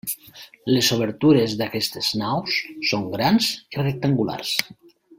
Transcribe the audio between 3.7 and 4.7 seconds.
i rectangulars.